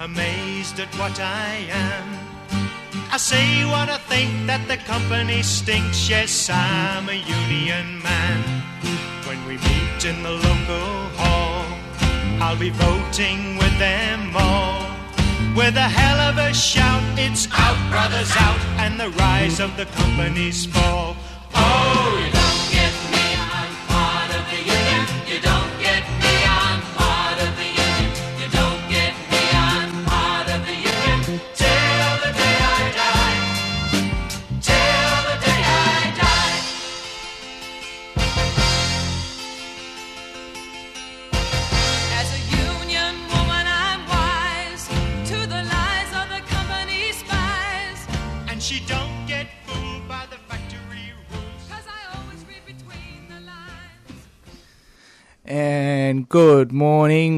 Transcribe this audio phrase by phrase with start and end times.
[0.00, 2.08] Amazed at what I am.
[3.12, 6.08] I say what I think that the company stinks.
[6.08, 8.40] Yes, I'm a union man.
[9.28, 10.90] When we meet in the local
[11.20, 11.66] hall,
[12.40, 14.88] I'll be voting with them all.
[15.54, 19.84] With a hell of a shout, it's out, brothers, out, and the rise of the
[19.84, 21.14] company's fall.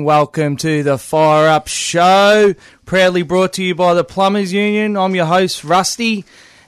[0.02, 0.04] Morning.
[0.04, 4.96] Welcome to the Fire Up Show, proudly brought to you by the Plumbers Union.
[4.96, 6.24] I'm your host, Rusty,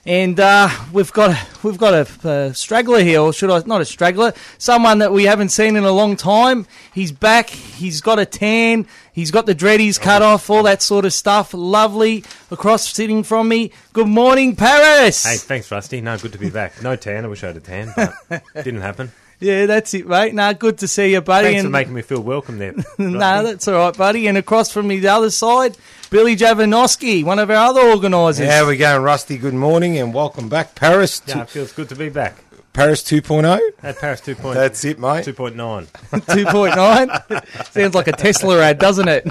[0.07, 3.63] and uh, we've got a, we've got a, uh straggler here, or should I?
[3.67, 6.67] Not a straggler, someone that we haven't seen in a long time.
[6.93, 7.51] He's back.
[7.51, 8.87] He's got a tan.
[9.13, 11.55] He's got the dreadies cut off, all that sort of stuff.
[11.55, 12.25] Lovely.
[12.51, 13.73] Across sitting from me.
[13.93, 15.25] Good morning, Paris.
[15.25, 16.01] Hey, thanks, Rusty.
[16.01, 16.83] No, good to be back.
[16.83, 17.25] No tan.
[17.25, 19.13] I wish I had a tan, but didn't happen.
[19.45, 20.33] Yeah, that's it, mate.
[20.33, 21.49] No, good to see you, buddy.
[21.49, 22.73] Thanks and for making me feel welcome there.
[22.99, 23.51] no, Rusty.
[23.51, 24.27] that's all right, buddy.
[24.27, 25.77] And across from me, the other side,
[26.09, 28.49] Billy Javanovski, one of our other organisers.
[28.49, 29.37] How we going, Rusty?
[29.37, 31.21] Good morning and welcome back, Paris.
[31.27, 32.37] yeah, it feels good to be back.
[32.73, 33.61] Paris 2.0.
[33.83, 34.55] At Paris 2.9.
[34.55, 35.27] That's it, mate.
[35.27, 35.87] 2.9.
[36.11, 37.67] 2.9.
[37.71, 39.31] Sounds like a Tesla ad, doesn't it?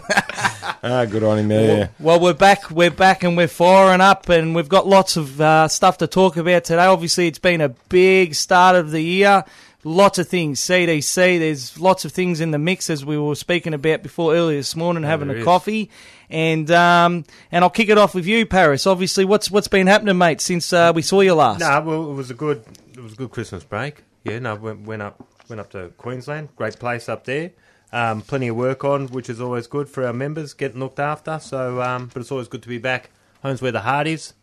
[0.84, 1.90] Ah, good on him there.
[2.00, 2.70] Well, we're back.
[2.70, 6.38] We're back and we're firing up, and we've got lots of uh, stuff to talk
[6.38, 6.86] about today.
[6.86, 9.44] Obviously, it's been a big start of the year.
[9.86, 10.62] Lots of things.
[10.62, 14.58] CDC, there's lots of things in the mix, as we were speaking about before earlier
[14.58, 15.44] this morning, having a is.
[15.44, 15.90] coffee.
[16.30, 18.88] And um, and I'll kick it off with you, Paris.
[18.88, 21.60] Obviously, what's what's been happening, mate, since uh, we saw you last?
[21.60, 22.64] no, well, it was a good,
[22.94, 24.04] it was a good Christmas break.
[24.24, 26.56] Yeah, no, went, went up, went up to Queensland.
[26.56, 27.52] Great place up there.
[27.92, 31.40] Um, plenty of work on, which is always good for our members, getting looked after.
[31.40, 33.12] So, um, but it's always good to be back.
[33.44, 34.34] Home's where the heart is.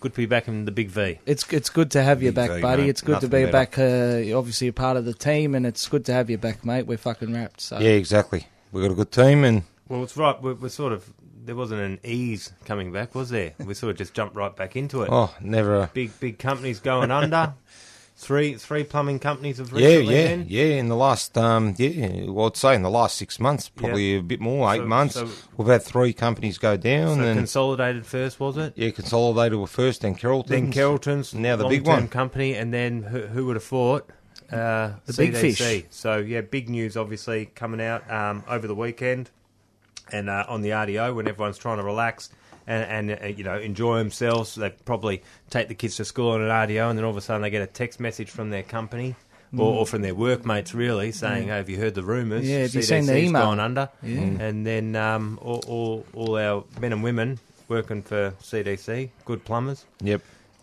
[0.00, 1.18] Good to be back in the big V.
[1.26, 2.82] It's it's good to have you back, V, buddy.
[2.82, 2.88] mate.
[2.90, 3.52] It's good to be better.
[3.52, 3.78] back.
[3.78, 6.86] Uh, obviously, a part of the team, and it's good to have you back, mate.
[6.86, 7.60] We're fucking wrapped.
[7.60, 8.46] So Yeah, exactly.
[8.70, 10.40] We've got a good team and Well, it's right.
[10.40, 11.10] We're, we're sort of
[11.44, 13.54] there wasn't an ease coming back, was there?
[13.58, 15.08] We sort of just jumped right back into it.
[15.10, 15.82] oh, never.
[15.82, 17.54] A, Big big companies going under.
[18.20, 20.46] Three three plumbing companies have yeah, recently yeah, been.
[20.48, 20.64] yeah.
[20.80, 24.20] In the last, um, yeah, well, I'd say in the last six months, probably a
[24.22, 25.14] bit more, eight So- months.
[25.14, 28.72] so- we've had three companies go down, So and consolidated first, was it?
[28.74, 30.50] yeah, Consolidated were first, then Carrollton.
[30.50, 32.08] Then Carrollton's Now the big one.
[32.08, 34.10] company, and then who, who would have thought?
[34.50, 35.84] Uh, The big fish.
[35.90, 39.30] So yeah, big news obviously coming out um, over the weekend,
[40.10, 42.30] and uh, on the RDO when everyone's trying to relax
[42.68, 44.54] and, and uh, you know enjoy themselves.
[44.54, 47.20] They probably take the kids to school on an RDO, and then all of a
[47.20, 49.16] sudden they get a text message from their company.
[49.56, 52.46] Or, or from their workmates, really, saying, "Hey, have you heard the rumours?
[52.46, 54.18] Yeah, have you seen the email?" gone under." Yeah.
[54.20, 59.86] And then um, all, all, all our men and women working for CDC, good plumbers,
[60.02, 60.20] Yep,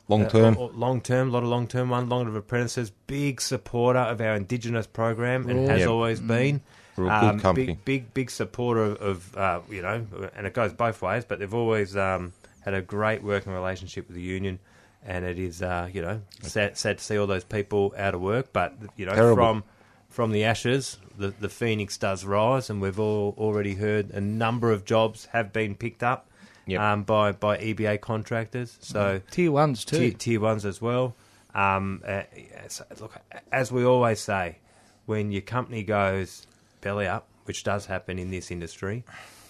[0.07, 0.55] long term.
[0.59, 4.21] uh, long term, a lot of long term one, long of apprentices, big supporter of
[4.21, 5.67] our Indigenous program and Oh.
[5.71, 5.89] has Yep.
[5.89, 6.61] always been.
[6.97, 7.65] Real Um, good company.
[7.67, 11.53] Big, big, big supporter of, uh, you know, and it goes both ways, but they've
[11.53, 14.59] always um, had a great working relationship with the union.
[15.07, 18.21] And it is, uh, you know, sad, sad to see all those people out of
[18.21, 18.51] work.
[18.53, 19.35] But you know, Terrible.
[19.35, 19.63] from
[20.09, 24.71] from the ashes, the the phoenix does rise, and we've all already heard a number
[24.71, 26.27] of jobs have been picked up
[26.65, 26.81] Yep.
[26.81, 28.77] um, by by EBA contractors.
[28.81, 29.97] So tier ones too.
[29.99, 31.13] tier, tier ones as well.
[31.53, 33.13] Um, uh, yes, look,
[33.51, 34.57] as we always say,
[35.05, 36.47] when your company goes
[36.85, 39.03] belly up, which does happen in this industry,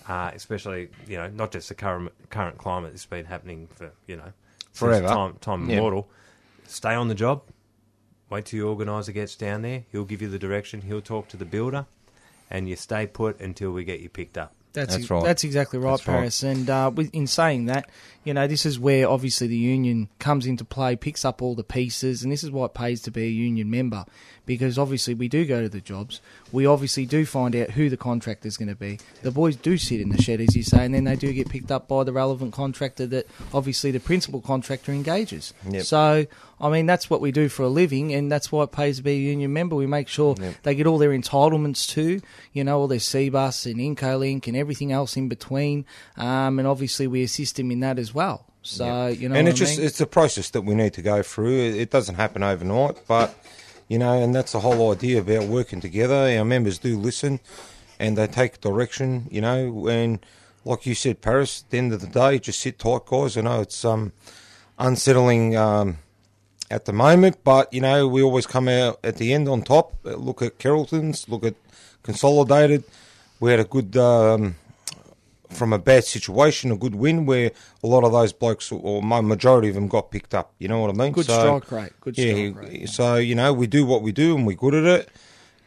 [0.07, 4.15] uh, especially you know not just the current current climate, it's been happening for you
[4.15, 4.31] know
[4.71, 5.07] since Forever.
[5.07, 5.77] time time Yeah.
[5.77, 6.09] immortal.
[6.65, 7.43] Stay on the job.
[8.29, 9.83] Wait till your organizer gets down there.
[9.91, 10.81] He'll give you the direction.
[10.81, 11.85] He'll talk to the builder,
[12.49, 14.53] and you stay put until we get you picked up.
[14.73, 15.23] That's That's ex- right.
[15.23, 16.13] That's exactly right, That's right.
[16.15, 16.43] Paris.
[16.43, 17.89] And uh, with, in saying that,
[18.25, 21.63] you know, this is where obviously the union comes into play, picks up all the
[21.63, 24.03] pieces, and this is why it pays to be a union member
[24.45, 26.21] because obviously we do go to the jobs.
[26.51, 28.99] We obviously do find out who the contractor's going to be.
[29.21, 31.49] The boys do sit in the shed, as you say, and then they do get
[31.49, 35.53] picked up by the relevant contractor that obviously the principal contractor engages.
[35.69, 35.83] Yep.
[35.83, 36.25] So,
[36.59, 39.03] I mean, that's what we do for a living, and that's why it pays to
[39.03, 39.75] be a union member.
[39.75, 40.55] We make sure Yep.
[40.63, 42.21] they get all their entitlements too,
[42.53, 45.85] you know, all their CBUS and Incolink and everything else in between,
[46.17, 48.45] um, and obviously we assist them in that as well.
[48.61, 51.21] So, you know, and it's I just it's a process that we need to go
[51.21, 51.55] through.
[51.75, 53.35] It doesn't happen overnight, but
[53.87, 56.15] you know, and that's the whole idea about working together.
[56.37, 57.39] Our members do listen,
[57.99, 59.27] and they take direction.
[59.31, 60.25] You know, and
[60.63, 61.63] like you said, Paris.
[61.63, 63.37] At the end of the day, just sit tight, guys.
[63.37, 64.11] I know it's um
[64.77, 65.97] unsettling um,
[66.69, 69.93] at the moment, but you know we always come out at the end on top.
[70.03, 71.55] Look at Carrollton's, look at
[72.03, 72.83] Consolidated.
[73.39, 73.97] We had a good.
[73.97, 74.55] Um,
[75.49, 77.51] from a bad situation, a good win where
[77.83, 80.53] a lot of those blokes, or my majority of them, got picked up.
[80.59, 81.13] You know what I mean?
[81.13, 82.89] Good strike rate, good yeah, strike rate.
[82.89, 85.09] So you know, we do what we do, and we're good at it.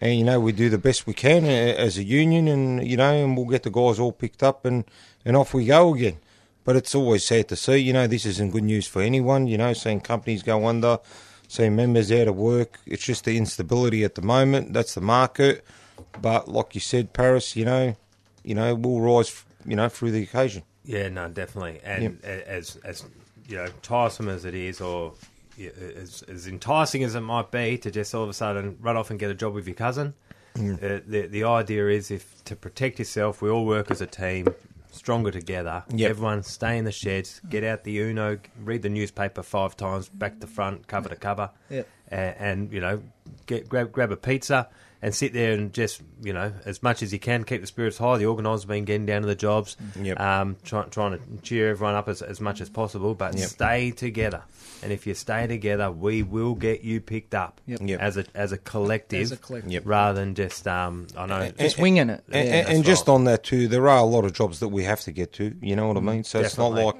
[0.00, 2.96] And you know, we do the best we can uh, as a union, and you
[2.96, 4.84] know, and we'll get the guys all picked up, and
[5.24, 6.18] and off we go again.
[6.64, 7.78] But it's always sad to see.
[7.78, 9.46] You know, this isn't good news for anyone.
[9.46, 10.98] You know, seeing companies go under,
[11.48, 12.78] seeing members out of work.
[12.86, 14.72] It's just the instability at the moment.
[14.72, 15.64] That's the market.
[16.20, 17.96] But like you said, Paris, you know,
[18.44, 20.62] you know, we'll rise, you know, through the occasion.
[20.84, 21.80] Yeah, no, definitely.
[21.84, 23.04] And as as
[23.48, 25.14] you know, tiresome as it is, or
[25.58, 29.10] as, as enticing as it might be to just all of a sudden run off
[29.10, 30.14] and get a job with your cousin,
[30.56, 34.48] uh, the the idea is if to protect yourself, we all work as a team,
[34.90, 35.84] stronger together.
[35.90, 36.10] Yep.
[36.10, 40.40] Everyone stay in the sheds, get out the Uno, read the newspaper five times, back
[40.40, 41.88] to front, cover to cover, Yep.
[42.08, 43.02] and, and you know,
[43.46, 44.68] get grab grab a pizza
[45.00, 47.98] and sit there and just you know as much as you can keep the spirits
[47.98, 48.18] high.
[48.18, 50.18] The organisers been getting down to the jobs, Yep.
[50.20, 53.48] um, try, trying to cheer everyone up as, as much as possible, but Yep.
[53.48, 54.42] stay together.
[54.82, 57.80] And if you stay together, we will get you picked up Yep.
[57.82, 58.00] Yep.
[58.00, 59.72] as a as a collective, As a collective.
[59.72, 59.82] Yep.
[59.86, 61.50] rather than just um, I know.
[61.58, 62.24] Just winging it.
[62.30, 62.54] And, Yeah.
[62.54, 63.14] and, and just right.
[63.14, 65.54] on that too, there are a lot of jobs that we have to get to.
[65.60, 66.24] You know what I mean?
[66.24, 66.96] So it's not like,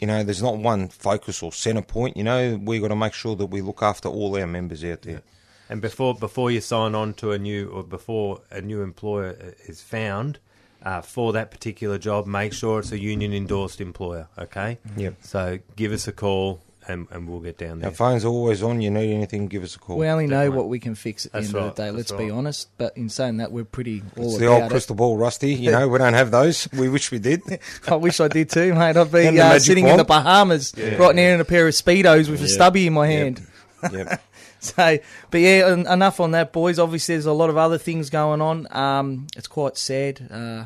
[0.00, 2.16] you know, there's not one focus or centre point.
[2.16, 5.02] You know, we've got to make sure that we look after all our members out
[5.02, 5.22] there.
[5.70, 9.80] And before before you sign on to a new or before a new employer is
[9.80, 10.38] found
[10.82, 14.28] uh, for that particular job, make sure it's a union endorsed employer.
[14.36, 14.78] Okay.
[14.96, 15.14] Yep.
[15.22, 17.90] So give us a call and, and we'll get down there.
[17.90, 18.80] Our phones always on.
[18.80, 19.96] You need anything, give us a call.
[19.98, 20.56] we only know Definitely.
[20.58, 21.90] what we can fix at the That's end right, of the day.
[21.92, 22.30] Let's be right.
[22.32, 22.68] honest.
[22.76, 24.70] But in saying that, we're pretty all it's the about old it.
[24.70, 25.54] crystal ball, Rusty.
[25.54, 26.68] You know, we don't have those.
[26.72, 27.42] We wish we did.
[27.86, 28.96] I wish I did too, mate.
[28.96, 30.00] I'd be And the uh, magic sitting in wand.
[30.00, 33.18] the Bahamas right now in a pair of speedos with a stubby in my Yep.
[33.22, 33.46] hand.
[33.92, 34.22] yep.
[34.76, 34.98] So,
[35.30, 36.78] but yeah, en- enough on that, boys.
[36.78, 38.66] Obviously, there's a lot of other things going on.
[38.70, 40.20] Um, it's quite sad.
[40.30, 40.64] Uh,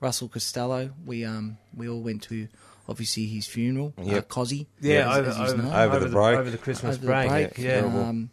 [0.00, 2.48] Russell Costello, we um, we all went to
[2.88, 3.94] obviously his funeral.
[3.98, 4.28] Uh, Yep.
[4.28, 5.72] Cozzy, yeah, as- over, as he's over, known.
[5.74, 6.38] Over the break.
[6.38, 7.28] over the Christmas over the break.
[7.28, 7.58] break.
[7.58, 8.30] Yeah, Um,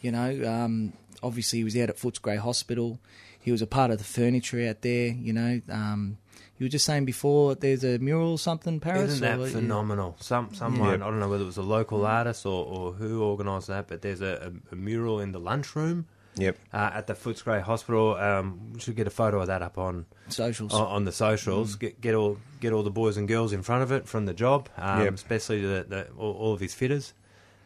[0.00, 0.92] you know, um,
[1.22, 2.98] obviously he was out at Footscray Hospital.
[3.40, 5.08] He was a part of the furniture out there.
[5.08, 6.18] You know, um,
[6.62, 9.12] you were just saying before there's a mural or something, Paris.
[9.12, 10.16] Isn't that or- phenomenal?
[10.20, 10.94] Some someone Yeah.
[11.06, 14.02] I don't know whether it was a local artist or, or who organised that, but
[14.02, 16.06] there's a, a, a mural in the lunchroom
[16.36, 16.56] Yep.
[16.72, 18.14] uh, at the Footscray Hospital.
[18.14, 20.72] Um, we should get a photo of that up on Socials.
[20.72, 21.76] on, on the socials.
[21.76, 24.32] Get get all get all the boys and girls in front of it from the
[24.32, 25.14] job, um, Yep.
[25.14, 27.12] especially the, the all, all of his fitters,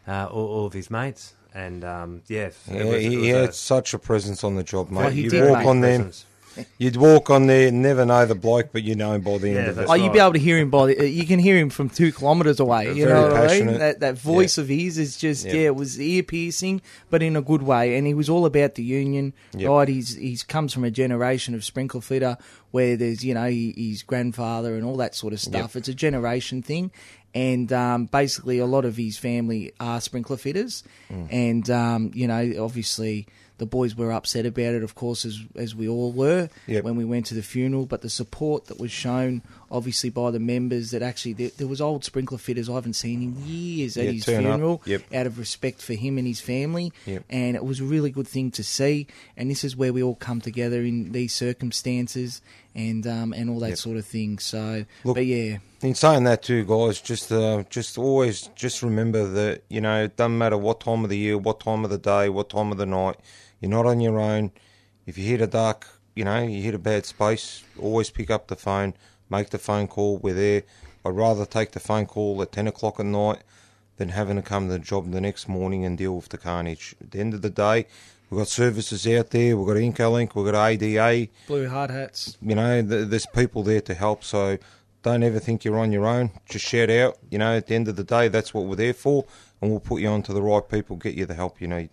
[0.08, 3.25] uh, all, all of his mates, and um, yeah, it Yeah, was- it he, was
[3.26, 4.98] he a- had such a presence on the job, mate.
[5.00, 6.25] Well, he you'd did, walk on there, presence.
[6.79, 9.55] you'd walk on there, never know the bloke, but you know him by the end
[9.56, 9.75] Yeah, of it.
[9.76, 11.88] that's Oh, you'd be able to hear him by the, you can hear him from
[11.91, 12.86] two kilometres away.
[12.94, 13.79] You Very know what I mean?
[13.79, 15.55] That that voice of his is just Yep.
[15.55, 17.96] yeah, it was ear piercing, but in a good way.
[17.96, 19.69] And he was all about the union, Yep.
[19.70, 19.89] right?
[19.89, 22.36] He's he's comes from a generation of sprinkler fitter
[22.70, 25.77] where there's you know he, his grandfather and all that sort of stuff.
[25.77, 26.91] It's a generation thing.
[27.34, 30.82] And um, basically, a lot of his family are sprinkler fitters,
[31.13, 31.29] Mm.
[31.31, 33.27] and um, you know, obviously,
[33.58, 36.84] the boys were upset about it, of course, as as we all were Yep.
[36.84, 37.86] when we went to the funeral.
[37.86, 41.81] But the support that was shown, obviously, by the members that actually there, there was
[41.81, 45.03] old sprinkler fitters I haven't seen in years at Yeah, his funeral, Yep.
[45.15, 46.93] out of respect for him and his family.
[47.06, 47.25] Yep.
[47.31, 49.06] And it was a really good thing to see.
[49.36, 52.41] And this is where we all come together in these circumstances
[52.75, 54.39] and um, and all that sort of thing.
[54.39, 59.27] So, Look- but yeah, In saying that too, guys, just uh, just always just remember
[59.27, 61.98] that you know it doesn't matter what time of the year, what time of the
[61.98, 63.17] day, what time of the night,
[63.67, 64.53] you're not on your own.
[65.06, 68.46] If you hit a dark, you know, you hit a bad space, always pick up
[68.46, 68.94] the phone,
[69.29, 70.19] make the phone call.
[70.19, 70.63] We're there.
[71.05, 73.43] I'd rather take the phone call at ten o'clock at night
[73.96, 76.94] than having to come to the job the next morning and deal with the carnage.
[77.01, 77.87] At the end of the day,
[78.31, 79.56] we've got services out there.
[79.56, 82.37] We've got Incolink, we've got ADA blue hard hats.
[82.43, 84.23] you know, th- there's people there to help.
[84.23, 84.58] So
[85.03, 86.31] don't ever think you're on your own.
[86.49, 87.19] Just shout out.
[87.31, 89.25] You know, at the end of the day, that's what we're there for,
[89.61, 91.91] and we'll put you on to the right people, get you the help you need.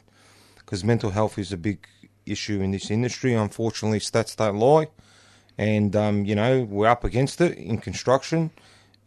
[0.66, 1.88] Because mental health is a big
[2.26, 3.34] issue in this industry.
[3.34, 4.88] Unfortunately, stats don't lie,
[5.58, 8.52] and um, you know we're up against it in construction,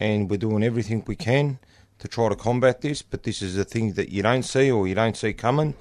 [0.00, 1.58] and we're doing everything we can
[1.98, 3.02] to try to combat this.
[3.02, 5.74] But this is a thing that you don't see or you don't see coming.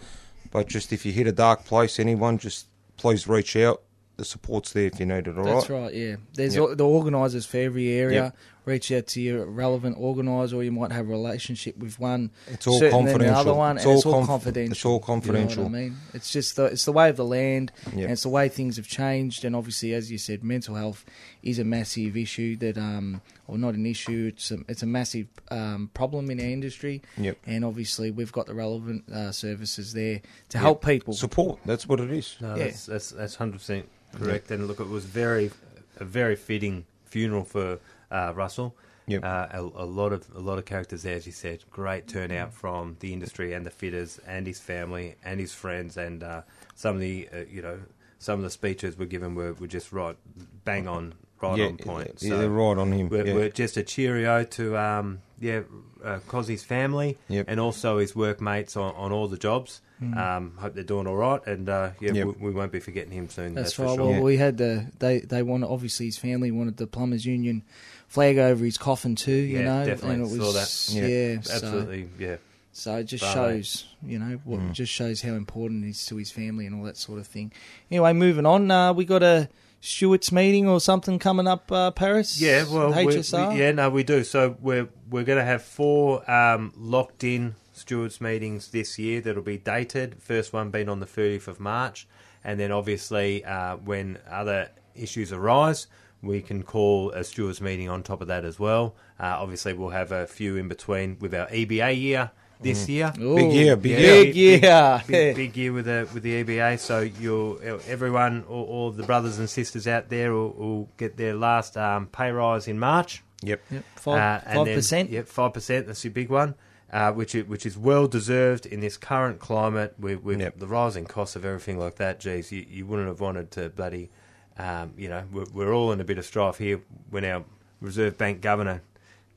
[0.51, 2.67] But just if you hit a dark place, anyone, just
[2.97, 3.81] please reach out.
[4.17, 5.37] The support's there if you need it.
[5.37, 5.53] All right.
[5.55, 5.93] That's right.
[5.93, 6.77] Yeah, there's Yep.
[6.77, 8.23] the organisers for every area.
[8.23, 8.37] Yep.
[8.65, 12.31] Reach out to your relevant organiser, or you might have a relationship with one.
[12.47, 13.57] It's all certain than The other confidential.
[13.57, 14.71] one, It's and it's all all conf- confidential.
[14.71, 15.63] it's all confidential.
[15.65, 17.93] You know what I mean, it's just the it's the way of the land, Yep.
[17.93, 19.45] and it's the way things have changed.
[19.45, 21.05] And obviously, as you said, mental health
[21.43, 24.31] is a massive issue that, um, or not an issue.
[24.33, 27.03] It's a, it's a massive um, problem in our industry.
[27.17, 27.37] Yep.
[27.45, 31.13] And obviously, we've got the relevant uh, services there to help people.
[31.13, 31.59] Support.
[31.65, 32.35] That's what it is.
[32.41, 32.63] No, Yeah.
[32.65, 34.49] that's that's that's hundred percent correct.
[34.49, 35.51] And look, it was very
[35.99, 37.79] a very fitting funeral for
[38.11, 38.75] uh, Russell.
[39.07, 39.23] Yep.
[39.23, 41.63] Uh, a, a lot of a lot of characters there, as you said.
[41.69, 46.23] Great turnout from the industry and the fitters and his family and his friends and
[46.23, 46.41] uh,
[46.73, 47.79] some of the uh, you know
[48.17, 50.17] some of the speeches were given were, were just right
[50.63, 52.17] bang on right yeah, on point.
[52.19, 53.09] Yeah, So they're right on him.
[53.09, 53.33] we're, yeah.
[53.33, 55.61] we're just a cheerio to um, yeah,
[56.03, 57.45] uh, Cozzy's family Yep.
[57.49, 59.81] and also his workmates on, on all the jobs.
[60.01, 62.25] Um, hope they're doing all right, and uh, yeah, Yep.
[62.27, 63.53] we, we won't be forgetting him soon.
[63.55, 63.95] That's, That's, for right.
[63.95, 64.05] sure.
[64.07, 64.21] Well, Yeah.
[64.21, 67.63] we had the they they wanted obviously his family wanted the plumbers union
[68.09, 69.31] flag over his coffin too.
[69.31, 70.15] You Yeah, know, definitely.
[70.15, 70.93] and it Saw was that.
[71.01, 71.41] yeah, Yeah.
[71.41, 72.35] so- Absolutely, yeah.
[72.73, 73.51] So, it just Bravo.
[73.53, 74.73] shows you know what Mm.
[74.73, 77.53] just shows how important it is to his family and all that sort of thing.
[77.89, 78.69] Anyway, moving on.
[78.69, 79.47] Uh, we got a
[79.85, 82.41] stewards meeting or something coming up, uh, Paris.
[82.41, 83.53] Yeah, well, HSR.
[83.53, 84.23] we- yeah, no, we do.
[84.23, 89.43] So we're we're going to have four um, locked in stewards meetings this year that'll
[89.43, 90.21] be dated.
[90.21, 92.07] First one being on the 30th of March,
[92.43, 95.87] and then obviously uh, when other issues arise,
[96.21, 98.95] we can call a stewards meeting on top of that as well.
[99.19, 103.11] Uh, obviously, we'll have a few in between with our EBA year this year.
[103.19, 104.23] Ooh, Big year, big Yeah, year.
[104.25, 105.01] big year.
[105.07, 106.79] big, big year with the with the EBA.
[106.79, 111.33] So you'll everyone, all, all the brothers and sisters out there, will, will get their
[111.35, 113.23] last um, pay rise in March.
[113.43, 113.61] Yep.
[113.69, 115.09] Yep, Uh, five and five then- percent.
[115.11, 115.87] Yep, five percent.
[115.87, 116.55] That's your big one,
[116.91, 120.57] uh, which is, which is well deserved in this current climate with, with Yep.
[120.59, 122.19] the rising costs of everything like that.
[122.19, 124.09] Geez, you, you wouldn't have wanted to bloody,
[124.57, 127.43] um, you know, we're, we're all in a bit of strife here when our
[127.81, 128.81] Reserve Bank governor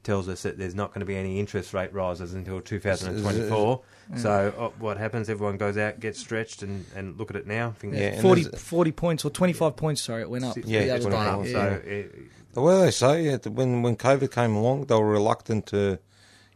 [0.09, 3.83] tells us that there's not going to be any interest rate rises until 2024.
[4.17, 5.29] So uh, what happens?
[5.29, 7.75] Everyone goes out, gets stretched, and, and look at it now.
[7.83, 10.55] Yeah, and 40, 40 points or 25 points, sorry, it went up.
[10.55, 11.47] Six- Yeah, the it's other gone up.
[11.47, 11.53] yeah.
[11.53, 12.15] So it,
[12.55, 15.99] The way they say it, when when COVID came along, they were reluctant to,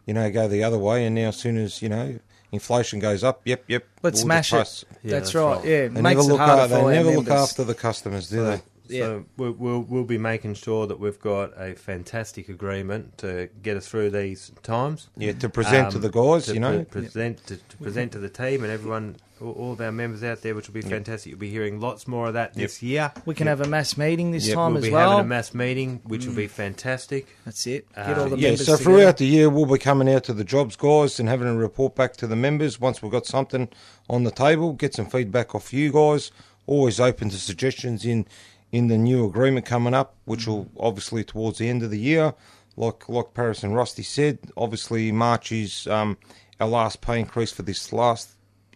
[0.06, 1.04] you know, go the other way.
[1.04, 2.18] And now, as soon as you know,
[2.52, 4.88] inflation goes up, yep, yep, Let's we'll smash just it.
[5.02, 5.56] Yeah, that's, that's right.
[5.56, 5.64] right.
[5.66, 6.38] Yeah, They makes never it look.
[6.40, 8.62] harder Out, they our never look after the customers, do So, they?
[8.92, 9.04] Yeah.
[9.04, 13.76] so we'll, we'll we'll be making sure that we've got a fantastic agreement to get
[13.76, 15.08] us through these times.
[15.16, 16.84] Yeah, to present to Um, the guys, to you know.
[16.84, 20.22] pre- present to, to present to the team and everyone, all, all of our members
[20.22, 21.30] out there, which will be fantastic.
[21.30, 23.12] You'll be hearing lots more of that this year.
[23.24, 25.10] We can have a mass meeting this Yep, time we'll as be well.
[25.10, 27.26] having a mass meeting, which will be fantastic.
[27.44, 27.86] That's it.
[27.94, 28.84] Get Uh, all the yeah, members so together.
[28.84, 31.94] throughout the year, we'll be coming out to the jobs guys and having a report
[31.96, 33.68] back to the members once we've got something
[34.08, 36.30] on the table, get some feedback off you guys.
[36.66, 38.24] Always open to suggestions in,
[38.72, 42.34] in the new agreement coming up, which will obviously towards the end of the year.
[42.76, 46.16] Like like Paris and Rusty said, obviously March is um,
[46.58, 48.30] our last pay increase for this last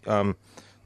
[0.05, 0.35] um,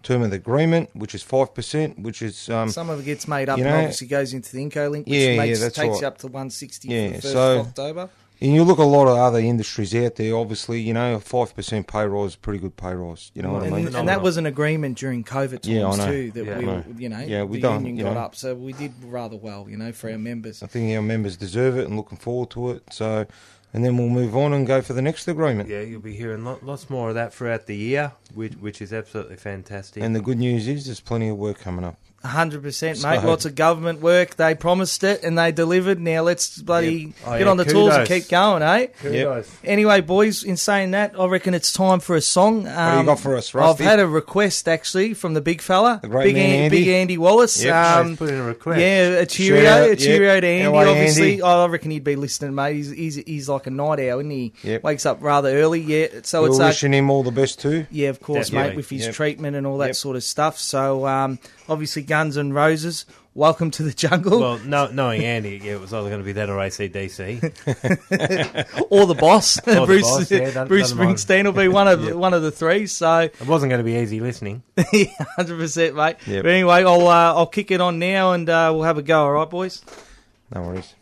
[0.02, 3.28] term of the agreement, which is five percent, which is um, Some of it gets
[3.28, 5.90] made up you and obviously goes into the Incolink, which Yeah, yeah, makes, that's takes
[5.96, 6.02] right.
[6.02, 8.10] you up to 160 Yeah, for the 1st so- of October.
[8.42, 10.36] And you look at a lot of other industries out there.
[10.36, 13.32] Obviously, you know, a five percent pay rise is pretty good pay rise.
[13.36, 13.96] You know what I And, mean?
[13.96, 16.06] and that was an agreement during COVID times Yeah, I know.
[16.08, 16.32] too.
[16.32, 16.58] That Yeah.
[16.58, 16.84] we, I know.
[16.98, 18.20] you know, Yeah, we the don't, union you got know.
[18.22, 20.64] up, so we did rather well, you know, for our members.
[20.64, 22.84] I think our members deserve it and looking forward to it.
[22.92, 23.28] So,
[23.74, 25.70] and then we'll move on and go for the next agreement.
[25.70, 29.36] Yeah, you'll be hearing lots more of that throughout the year, which, which is absolutely
[29.38, 30.02] fantastic.
[30.02, 32.00] And the good news is there's plenty of work coming up.
[32.24, 33.22] Hundred percent, mate.
[33.22, 34.36] So- Lots of government work.
[34.36, 36.00] They promised it and they delivered.
[36.00, 37.10] Now let's bloody Yep.
[37.26, 38.88] Oh, get yeah, on the tools and keep going, eh?
[39.02, 39.50] Kudos.
[39.64, 42.68] Anyway, boys, in saying that, I reckon it's time for a song.
[42.68, 46.00] Um, do you got for us, I've had a request actually from the big fella,
[46.02, 46.78] The great big, man, Andy.
[46.80, 47.64] big Andy Wallace.
[47.64, 47.74] Yep.
[47.76, 48.80] Um, put in a request.
[48.80, 50.42] yeah, a cheerio, Shout out, a cheerio yep.
[50.42, 50.64] to Andy.
[50.64, 51.42] How obviously, Andy?
[51.42, 52.76] Oh, I reckon he'd be listening, mate.
[52.76, 54.84] He's he's, he's like a night owl, and he Yep.
[54.84, 55.80] wakes up rather early.
[55.82, 57.86] Yeah, so We're it's uh, wishing him all the best too.
[57.92, 58.70] yeah, of course, Definitely.
[58.72, 59.16] mate, with his Yep.
[59.16, 59.96] treatment and all that Yep.
[59.96, 60.58] sort of stuff.
[60.60, 63.06] So um, obviously, Guns N' Roses.
[63.34, 66.34] Welcome to the jungle, Well, no, knowing Andy, yeah, it was either going to be
[66.34, 67.42] that or ACDC.
[68.92, 70.92] or the boss, Or the boss, yeah, doesn't- Bruce.
[70.92, 72.88] Springsteen will be one of one of the three.
[72.88, 74.62] So It wasn't going to be easy listening.
[75.38, 76.18] hundred percent, mate.
[76.28, 76.44] Yep.
[76.44, 79.22] But anyway, I'll uh, I'll kick it on now, and uh, we'll have a go.
[79.24, 79.82] All right, boys.
[80.54, 80.94] No worries.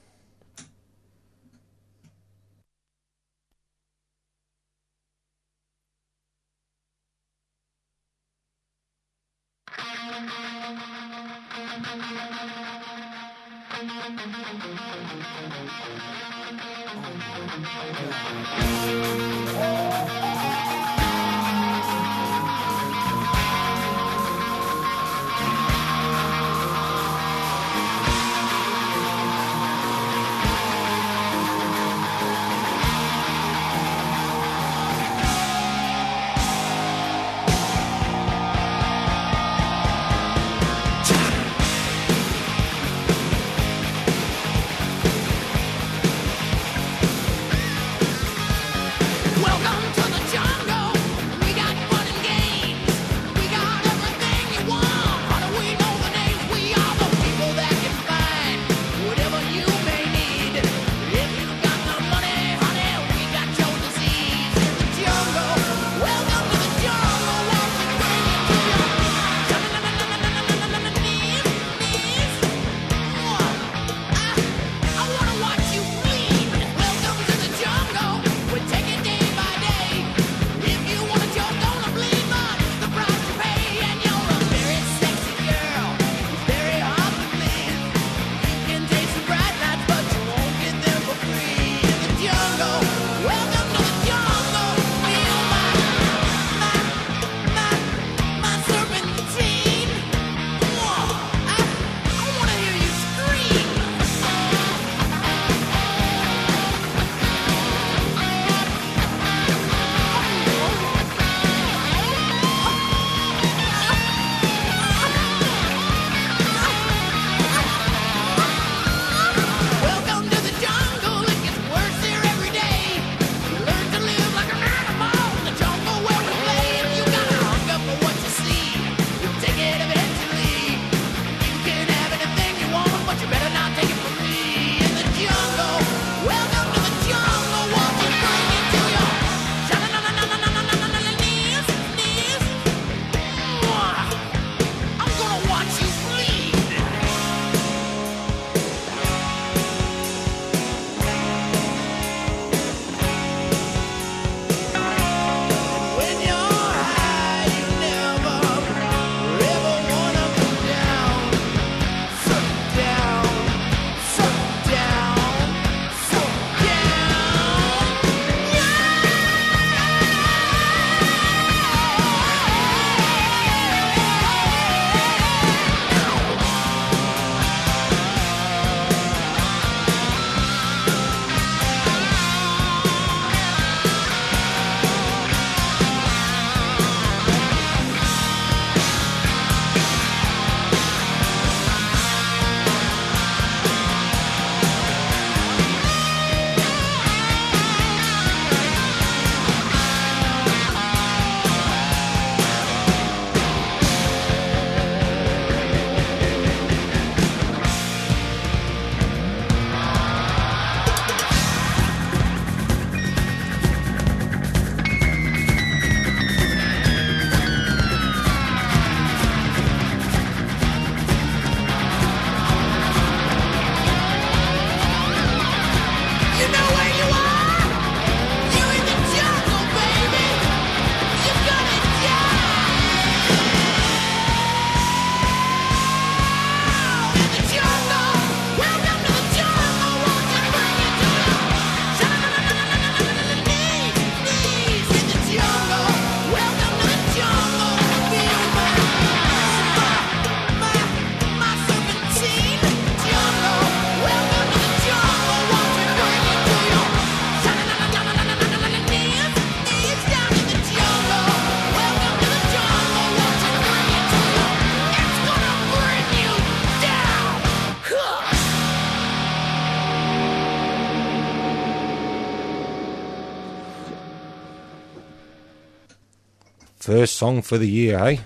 [276.99, 278.17] First song for the year, eh?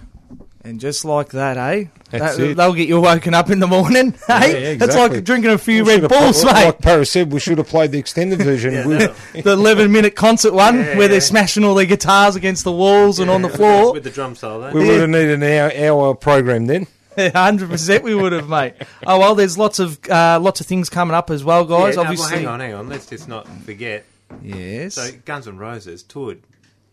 [0.63, 1.85] And just like that, eh?
[2.09, 2.57] That's That- it.
[2.57, 4.47] They'll get you woken up in the morning, eh?
[4.47, 5.17] yeah, That's exactly.
[5.17, 6.65] like drinking a few We Red should Bulls, put- mate.
[6.65, 8.87] Like Paris said, we should have played the extended version.
[8.89, 12.71] We- the 11 minute concert one Yeah, where they're smashing all their guitars against the
[12.71, 13.93] walls and on the floor.
[13.93, 14.71] with the drum solo.
[14.73, 15.71] we would have needed an hour,
[16.07, 16.87] hour program then.
[17.15, 18.73] Hundred percent, we would have, mate.
[19.05, 21.95] Oh well, there's lots of uh, lots of things coming up as well, guys.
[21.95, 22.89] Yeah, no, well, Obviously, hang on, hang on.
[22.89, 24.03] Let's just not forget.
[24.41, 24.95] yes.
[24.95, 26.41] So Guns N' Roses toured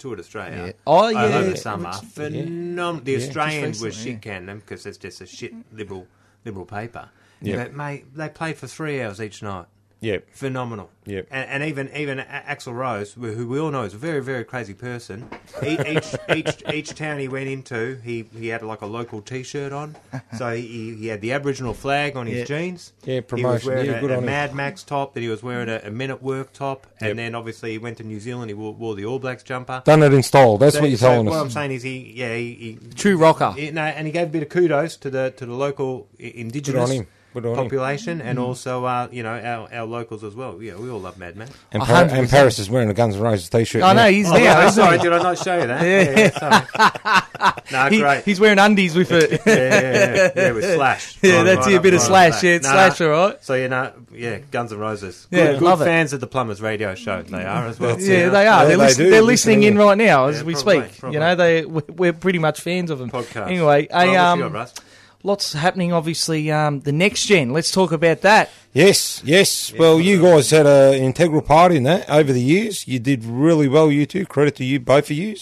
[0.00, 0.66] toured Australia.
[0.66, 0.72] Yeah.
[0.86, 1.40] Oh, Over yeah.
[1.42, 2.94] the summer, phenomenal.
[3.00, 6.08] The Yeah, Australians just were recently, shit canning them because it's just a shit liberal
[6.44, 7.10] Liberal paper.
[7.42, 7.56] Yeah.
[7.56, 9.66] But, mate, they played for three hours each night.
[10.02, 10.28] Yep.
[10.32, 10.88] Phenomenal.
[11.04, 11.26] Yep.
[11.30, 14.44] And, and even even Axl Rose, who who we all know is a very very
[14.44, 15.28] crazy person.
[15.62, 19.96] Each each each town he went into, he, he had like a local T-shirt on.
[20.38, 22.44] So he, he had the Aboriginal flag on his Yeah.
[22.44, 22.92] jeans.
[23.04, 24.26] Yeah, He was wearing Yeah, a, good a on him.
[24.26, 25.12] Mad Max top.
[25.14, 26.86] Then he was wearing a, a Men at Work top.
[27.00, 27.16] And Yep.
[27.16, 28.48] then obviously he went to New Zealand.
[28.50, 29.82] He wore, wore the All Blacks jumper.
[29.84, 30.56] Done it in style.
[30.56, 33.18] That's So- what you're so telling What I'm saying is he yeah he, he True
[33.18, 33.54] rocker.
[33.56, 36.32] yeah, no, and he gave a bit of kudos to the to the local i-
[36.36, 36.90] indigenous
[37.32, 37.54] Good on him.
[37.54, 37.64] Good on him.
[37.70, 40.60] population, and also uh, you know our, our locals as well.
[40.62, 41.48] Yeah, we all love Mad Men.
[41.72, 42.30] And, Par- hundred and percent.
[42.30, 43.82] Paris is wearing a Guns N' Roses t-shirt.
[43.82, 44.42] I know he's Oh, there.
[44.44, 45.82] yeah, isn't sorry, did I not show you that?
[45.84, 47.62] Yeah, sorry.
[47.72, 48.24] no, He- great.
[48.24, 49.30] he's wearing undies with it.
[49.46, 51.18] yeah, yeah, yeah, yeah, with Slash.
[51.22, 52.50] Yeah, Right, that's right a bit of Slash, there.
[52.50, 53.44] yeah, it's No, Slash, all right.
[53.44, 55.26] So you know, yeah, Guns N' Roses.
[55.30, 55.84] Yeah, good, good love it.
[55.84, 57.22] fans of the Plumbers Radio Show.
[57.22, 58.00] They are as well.
[58.00, 58.66] Yeah, they are.
[58.66, 59.78] They're they listen- they're Listening listening in in.
[59.78, 60.84] right now as we speak.
[61.02, 63.10] You know, they we- we're pretty much fans of them.
[63.10, 63.46] Podcast.
[63.46, 64.74] Anyway, I a, um, got, Russ?
[65.22, 65.92] Lots happening.
[65.92, 67.52] Obviously, um, the next gen.
[67.52, 68.50] Let's talk about that.
[68.72, 69.72] Yes, yes.
[69.72, 72.86] Well, you guys had an integral part in that over the years.
[72.86, 74.26] You did really well, you two.
[74.26, 75.36] Credit to you, both of you.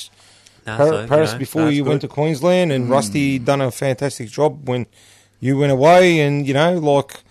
[0.67, 2.09] No, Par- so, you Paris know, before that's you went to.
[2.09, 4.87] Queensland, and Rusty done a fantastic job when
[5.41, 6.21] you went away.
[6.21, 7.23] And you know, like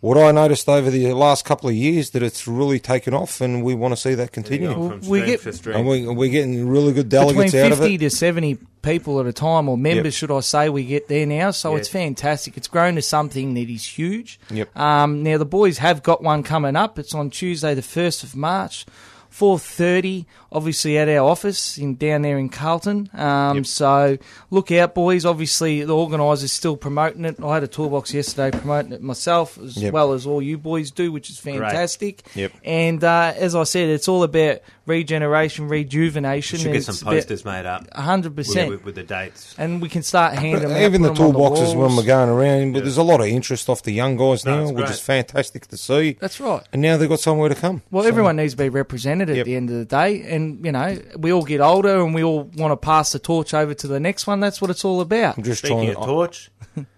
[0.00, 3.62] what I noticed over the last couple of years, that it's really taken off, and
[3.62, 4.68] we want to see that continue.
[4.72, 5.76] Going Well, we get, to strength.
[5.78, 7.98] And we, we're getting really good delegates out of fifty it.
[7.98, 10.12] to seventy people at a time, or members, Yep.
[10.14, 11.50] should I say, we get there now.
[11.50, 11.78] So Yeah.
[11.80, 12.56] it's fantastic.
[12.56, 14.40] It's grown to something that is huge.
[14.50, 14.74] Yep.
[14.74, 16.98] Um, now the boys have got one coming up.
[16.98, 18.86] It's on Tuesday, the first of March.
[19.30, 23.08] 4.30, obviously at our office in down there in Carlton.
[23.14, 23.66] Um, Yep.
[23.66, 24.18] So
[24.50, 25.24] look out, boys.
[25.24, 27.36] Obviously, the organisers still promoting it.
[27.42, 29.92] I had a toolbox yesterday promoting it myself, as Yep.
[29.92, 32.22] well as all you boys do, which is fantastic.
[32.34, 32.52] Yep.
[32.64, 34.58] And uh, as I said, it's all about
[34.90, 36.58] regeneration, rejuvenation.
[36.58, 37.86] should and get some posters made up.
[37.94, 39.54] hundred percent with, with the dates.
[39.56, 42.02] And we can start handing them out, Even the put 'em on toolboxes when we're
[42.04, 44.72] going around, but there's a lot of interest off the young guys No, now, it's
[44.72, 44.90] which great.
[44.90, 46.16] is fantastic to see.
[46.20, 46.62] That's right.
[46.72, 47.82] And now they've got somewhere to come.
[47.90, 49.46] Well, So- everyone needs to be represented at Yep.
[49.46, 52.44] the end of the day, and you know we all get older and we all
[52.56, 54.40] want to pass the torch over to the next one.
[54.40, 55.38] That's what it's all about.
[55.38, 55.96] I'm just Speaking trying.
[55.96, 56.50] of torch,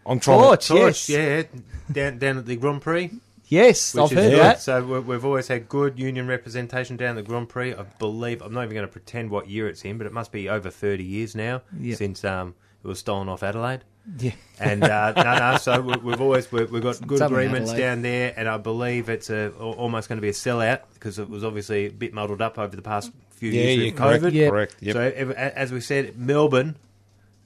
[0.06, 0.40] I'm trying.
[0.40, 1.42] Torch, torch, yes, yeah,
[1.92, 3.10] down down at the Grand Prix.
[3.52, 4.38] Yes, Which I've is heard good.
[4.40, 4.60] that.
[4.60, 7.74] So we- we've always had good union representation down the Grand Prix.
[7.74, 10.32] I believe I'm not even going to pretend what year it's in, but it must
[10.32, 11.94] be over 30 years now Yeah.
[11.96, 13.84] since um, it was stolen off Adelaide.
[14.18, 15.56] Yeah, And uh, no, no.
[15.58, 17.86] So we, we've always we, we've got good Something agreements Adelaide.
[17.86, 21.20] down there, and I believe it's a, al- almost going to be a sellout because
[21.20, 23.96] it was obviously a bit muddled up over the past few Yeah, years yeah, with
[23.96, 24.32] correct, COVID.
[24.32, 24.48] Yeah.
[24.50, 24.76] correct.
[24.80, 24.94] Yep.
[24.94, 26.74] So ev- a- as we said, Melbourne.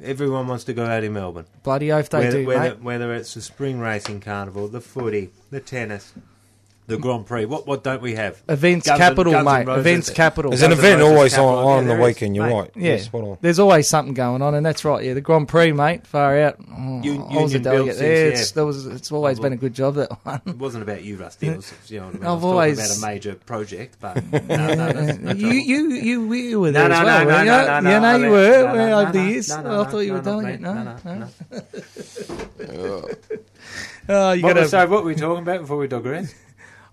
[0.02, 1.46] Everyone wants to go out in Melbourne.
[1.62, 2.82] bloody oath they whether, do, whether, mate.
[2.82, 6.12] whether it's the spring racing carnival, the footy, the tennis,
[6.86, 7.44] the Grand Prix.
[7.46, 8.40] What what don't we have?
[8.48, 9.66] Events Guns capital, Guns N' mate.
[9.66, 9.80] Roses.
[9.86, 10.50] Events capital.
[10.50, 11.58] There's an Guns N' event always on, capital.
[11.68, 12.36] on Yeah, the there is, weekend.
[12.36, 12.54] You're mate.
[12.54, 12.70] right.
[12.76, 13.38] Yeah, Yes, spot on.
[13.40, 15.04] there's always something going on, and that's right.
[15.04, 16.56] Yeah, the Grand Prix, mate, far out.
[16.70, 18.26] Oh, Un- I was a delegate built there.
[18.30, 18.54] since, It's, yeah.
[18.54, 20.40] there was, it's always been a good job that one.
[20.46, 21.48] It wasn't about you, Rusty.
[21.48, 22.24] It was, you know, I mean?
[22.24, 25.48] I I've was talking always- about a major project, but no, no, that's no you,
[25.48, 28.00] you, you, you were there no, as no, well, no, weren't no, no, no, You
[28.00, 29.48] know I you were no, well, no, over the years.
[29.48, 30.60] no, no, I thought you were no, telling it.
[30.60, 31.28] No, no, no, no.
[32.60, 33.08] no.
[34.08, 36.32] Oh, you What, got so what were we talking about before we digress?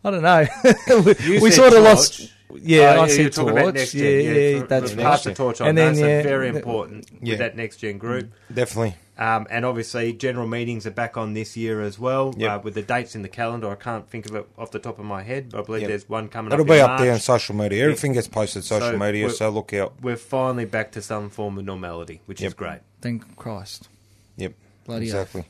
[0.04, 0.46] I don't know.
[1.06, 2.30] we we said sort of lost.
[2.62, 3.76] Yeah, Oh, I you're said talking about torch.
[3.76, 5.04] next Yeah, gen, yeah, for- that's for right.
[5.04, 5.70] pass the torch on.
[5.70, 7.32] And And then, then, yeah, very important Yeah.
[7.32, 8.32] with that next gen group.
[8.54, 8.96] Definitely.
[9.18, 12.52] Um, and obviously, general meetings are back on this year as well, Yep.
[12.52, 13.70] uh, with the dates in the calendar.
[13.72, 15.90] I can't think of it off the top of my head, but I believe Yep.
[15.90, 16.60] there's one coming up.
[16.60, 16.76] It'll up.
[16.76, 17.84] be in up there on social media.
[17.84, 19.94] Everything gets posted social So media, so look out.
[20.02, 22.80] We're finally back to some form of normality, which is great.
[23.02, 23.88] Thank Christ.
[24.38, 24.54] Yep.
[24.86, 25.46] Bloody exactly.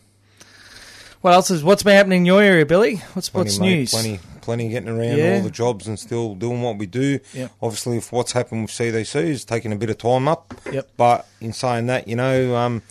[1.22, 1.64] What else is?
[1.64, 2.98] What's been happening in your area, Billy?
[3.14, 3.92] What's Plenty, what's mate, news?
[3.92, 5.36] Plenty, plenty getting around Yeah.
[5.38, 7.20] all the jobs and still doing what we do.
[7.34, 7.52] Yep.
[7.62, 10.54] Obviously, if what's happened with CDC is taking a bit of time up.
[10.72, 10.90] Yep.
[10.98, 12.82] But in saying that, you know, um,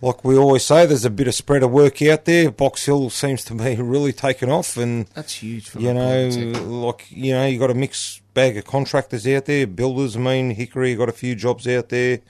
[0.00, 2.50] like we always say, there's a bit of spread of work out there.
[2.50, 6.28] Box Hill seems to be really taking off, and That's huge for you know,
[6.66, 9.66] like you know, you got a mixed bag of contractors out there.
[9.66, 12.20] Builders, I mean, Hickory got a few jobs out there.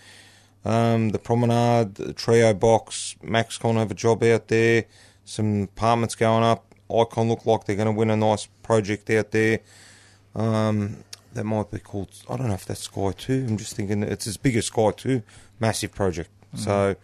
[0.64, 4.84] Um, the Promenade, the Trio Box, Max Maxcon have a job out there.
[5.24, 6.67] Some apartments going up.
[6.90, 9.60] Icon look like they're going to win a nice project out there.
[10.34, 10.98] Um,
[11.34, 12.10] that might be called.
[12.28, 13.44] I don't know if that's Sky Two.
[13.48, 15.22] I'm just thinking it's as big as Sky Two.
[15.60, 16.30] Massive project.
[16.54, 16.96] So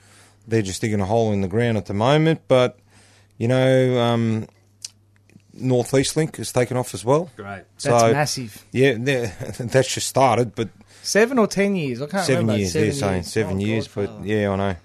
[0.48, 2.40] they're just digging a hole in the ground at the moment.
[2.48, 2.78] But
[3.38, 4.46] you know, um,
[5.52, 7.30] Northeast Link has taken off as well.
[7.36, 7.64] Great.
[7.82, 8.64] That's so massive.
[8.72, 8.92] yeah,
[9.58, 10.68] that's just started, but
[11.02, 12.00] Seven or ten years?
[12.00, 12.60] I can't seven remember.
[12.60, 12.72] years.
[12.72, 14.26] seven they're saying seven Oh, years, but Godfather.
[14.26, 14.76] yeah, I know.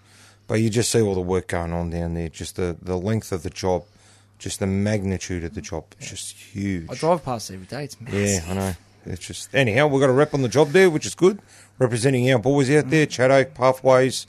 [0.48, 2.28] But you just see all the work going on down there.
[2.28, 3.86] Just the the length of the job,
[4.40, 5.86] just the magnitude of the job.
[6.00, 6.90] It's just huge.
[6.90, 7.84] I drive past every day.
[7.84, 8.44] It's Yeah.
[8.50, 8.76] I know.
[9.06, 11.40] It's just anyhow, we've got a rep on the job there, which is good.
[11.78, 13.10] Representing our boys out there, mm.
[13.10, 14.28] Chad Oak, Pathways,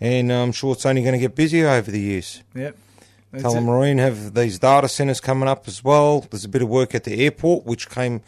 [0.00, 2.42] and I'm sure it's only going to get busier over the years.
[2.54, 2.76] Yep.
[3.34, 6.20] Tullamarine have these data centres coming up as well.
[6.20, 8.22] There's a bit of work at the airport, which came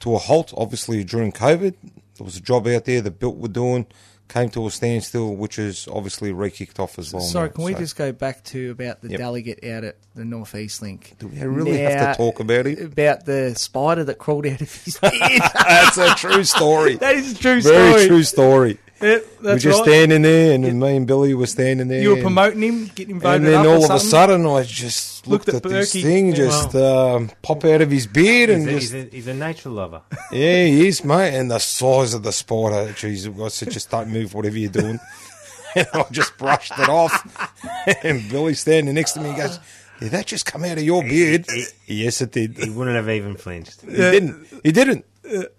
[0.00, 1.74] to a halt, obviously, during COVID.
[2.16, 3.86] There was a job out there that Built were doing,
[4.30, 7.22] came to a standstill, which is obviously re-kicked off as well.
[7.22, 7.52] Sorry, now.
[7.54, 9.18] can we So, just go back to about the Yep.
[9.18, 11.14] delegate out at the North East Link?
[11.18, 12.80] Do we really have to talk about it?
[12.80, 15.12] About the spider that crawled out of his beard.
[15.54, 16.96] That's a true story.
[16.96, 17.92] that is a true Very story.
[17.92, 18.78] Very true story.
[19.00, 19.88] Yep, we're just right.
[19.88, 22.02] standing there, and me and Billy were standing there.
[22.02, 24.46] You were promoting him, getting him voted And then up or all of a sudden,
[24.46, 26.34] I just Looked looked, at at, this thing Yeah.
[26.34, 29.34] just um, pop out of his beard, He's and a, just he's, a, he's a
[29.34, 30.02] nature lover.
[30.32, 31.34] yeah, he is, mate.
[31.34, 34.98] And the size of the spider, jeez, I said, just don't move, whatever you're doing.
[35.74, 37.54] and I just brushed it off.
[38.04, 39.58] and Billy standing next to me, he goes,
[40.00, 41.46] "Did that just come out of your beard?"
[41.86, 42.58] yes, it did.
[42.58, 43.82] He wouldn't have even flinched.
[43.82, 44.46] He didn't.
[44.64, 45.04] He didn't.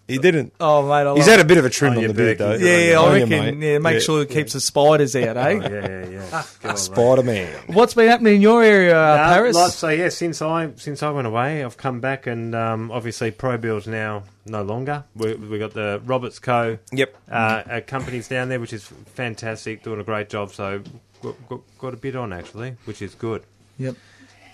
[0.08, 0.54] He didn't.
[0.60, 2.54] Oh, mate, I He's had a bit of a trim Oh, on the beard, though.
[2.56, 3.30] Yeah, yeah, I reckon.
[3.60, 3.68] mate.
[3.72, 5.50] Yeah, make sure it keeps the spiders out, eh?
[5.52, 6.44] Yeah, yeah, yeah.
[6.62, 6.78] Good on, mate.
[6.80, 7.56] Spider Man.
[7.68, 9.56] What's been happening in your area, uh, Uh, Paris?
[9.56, 13.32] like- so yeah, since I since I went away, I've come back, and um, obviously
[13.32, 15.06] Probuild's now no longer.
[15.16, 16.78] We we got the Roberts Co.
[16.92, 17.16] Yep.
[17.32, 18.84] uh, uh, companies down there, which is
[19.16, 20.52] fantastic, doing a great job.
[20.52, 20.82] So
[21.22, 23.44] got, got, got a bit on actually, which is good.
[23.78, 23.96] Yep.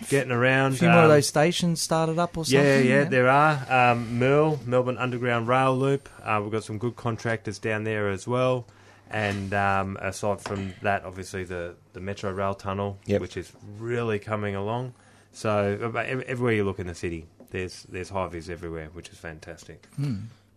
[0.10, 0.74] Getting around.
[0.74, 2.64] A few more of um, those stations started up or something.
[2.64, 3.92] Yeah, yeah, there are.
[3.92, 6.08] Um, Merle, Melbourne Underground Rail Loop.
[6.24, 8.68] Uh, we've got some good contractors down there as well.
[9.10, 13.22] And um, aside from that, obviously the, the Metro Rail Tunnel, Yep.
[13.22, 14.94] which is really coming along.
[15.32, 19.88] So everywhere you look in the city, there's there's high vis everywhere, which is fantastic.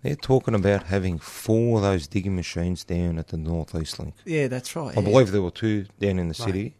[0.02, 4.14] They're talking about having four of those digging machines down at the North East Link.
[4.24, 4.96] Yeah, that's right.
[4.96, 5.06] I yeah.
[5.08, 6.74] believe there were two down in the city,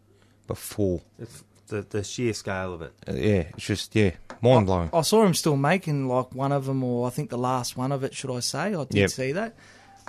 [0.47, 1.01] but four.
[1.19, 2.93] It's the the sheer scale of it.
[3.07, 4.91] Uh, yeah, it's just yeah, mind blowing.
[4.93, 7.91] I saw him still making like one of them, or I think the last one
[7.91, 8.13] of it.
[8.13, 8.75] Should I say?
[8.75, 9.09] I did Yep.
[9.09, 9.55] see that.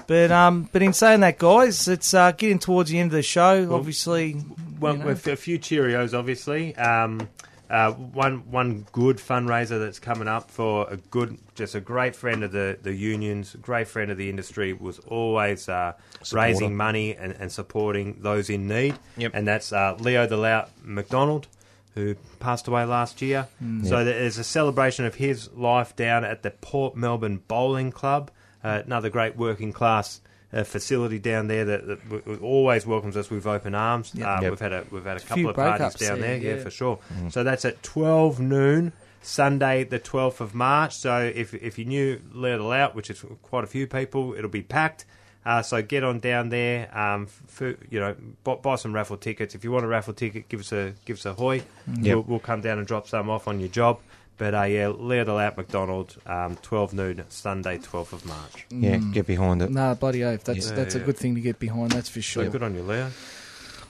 [0.07, 3.22] But um, but in saying that, guys, it's uh, getting towards the end of the
[3.22, 3.64] show.
[3.66, 4.37] Well, obviously,
[4.81, 5.07] Well, you know.
[5.07, 6.75] with a few Cheerios, obviously.
[6.77, 7.29] Um,
[7.72, 12.44] uh, one one good fundraiser that's coming up for a good, just a great friend
[12.44, 15.94] of the, the unions, great friend of the industry, was always uh,
[16.32, 18.94] raising money and, and supporting those in need.
[19.16, 19.32] Yep.
[19.35, 21.48] And that's uh, Leo the Lout McDonald,
[21.94, 23.48] who passed away last year.
[23.85, 28.30] So there's a celebration of his life down at the Port Melbourne Bowling Club,
[28.62, 30.20] uh, another great working class.
[30.54, 34.12] Uh, facility down there that, that w- always welcomes us with open arms.
[34.14, 34.26] Yep.
[34.26, 34.50] Uh, Yep.
[34.50, 36.62] We've had a we've had a couple of parties down there, yeah, yeah.
[36.62, 36.98] for sure.
[37.30, 40.94] So that's at twelve noon, Sunday the twelfth of March.
[40.94, 44.50] So if if you knew Leo the Lout, which is quite a few people, it'll
[44.50, 45.06] be packed.
[45.44, 46.88] Uh, so get on down there.
[46.96, 49.54] Um, for, you know, buy, buy some raffle tickets.
[49.56, 51.62] If you want a raffle ticket, give us a give us a hoy.
[52.00, 52.14] Yep.
[52.14, 54.00] We'll, we'll come down and drop some off on your job.
[54.38, 58.66] But uh, yeah, Leo the Lout McDonald, um, twelve noon, Sunday twelfth of March.
[58.70, 59.70] Yeah, get behind it.
[59.70, 60.42] no, bloody oath.
[60.44, 61.04] That's Yeah, that's a yeah.
[61.04, 61.92] good thing to get behind.
[61.92, 62.48] That's for So sure.
[62.50, 63.10] good on you, Leo.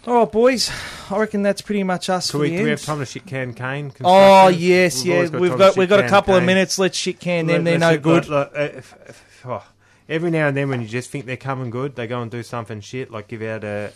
[0.07, 0.69] All right, boys.
[1.11, 2.81] I reckon that's pretty much us Can for we, the can we end.
[2.81, 3.93] have time to shit can Kane?
[4.05, 4.61] Oh Construction?
[4.61, 5.15] yes, yeah.
[5.15, 6.47] always We've time got to we've got a can couple of Kane.
[6.47, 6.79] minutes.
[6.79, 7.63] Let's shit can them.
[7.65, 8.29] They're Let- no let's- good.
[8.29, 9.65] look, look, if- if- oh,
[10.09, 12.43] every now and then, when you just think they're coming good, they go and do
[12.43, 13.93] something shit, like give out a,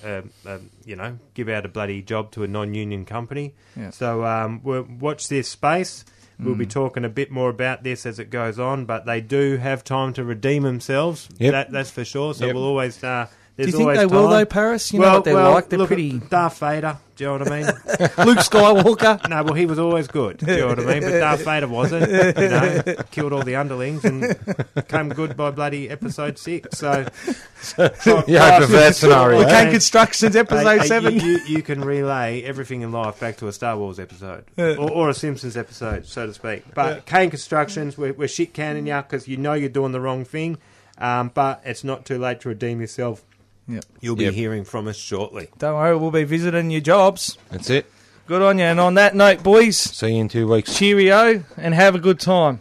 [0.46, 3.54] a, a you know, give out a bloody job to a non-union company.
[3.76, 3.90] Yeah.
[3.90, 6.04] So um, we'll watch this space.
[6.38, 6.59] We'll Mm.
[6.59, 9.83] be talking a bit more about this as it goes on, but they do have
[9.85, 11.29] time to redeem themselves.
[11.38, 11.53] Yep.
[11.53, 12.35] That, that's for sure.
[12.35, 12.55] So Yep.
[12.55, 13.03] we'll always.
[13.03, 14.92] Uh, Do you think they will though, Paris?
[14.92, 15.71] You know what they're well, like.
[15.71, 16.19] They're pretty.
[16.19, 16.99] Darth Vader.
[17.16, 17.66] Do you know what I mean?
[18.27, 19.29] Luke Skywalker.
[19.31, 20.37] No, well, he was always good.
[20.38, 21.03] Do you know what I mean?
[21.03, 22.11] But Darth Vader wasn't.
[22.11, 24.37] You know, killed all the underlings and
[24.88, 26.79] came good by bloody episode six.
[26.79, 27.07] So,
[28.27, 29.40] Yeah, for that scenario.
[29.40, 29.49] Eh?
[29.49, 31.14] Kane Constructions episode seven.
[31.14, 35.09] You, you, can relay everything in life back to a Star Wars episode or, or
[35.09, 36.62] a Simpsons episode, so to speak.
[36.75, 40.27] But Kane Constructions, we're, we're shit canning you because you know you're doing the wrong
[40.27, 40.59] thing.
[40.99, 43.25] Um, but it's not too late to redeem yourself.
[43.68, 43.85] Yep.
[44.00, 44.35] You'll be Yep.
[44.35, 45.48] hearing from us shortly.
[45.59, 47.37] Don't worry, we'll be visiting your jobs.
[47.50, 47.87] That's it.
[48.26, 48.64] Good on you.
[48.64, 50.76] And on that note, boys, See you in two weeks.
[50.76, 52.61] cheerio and have a good time.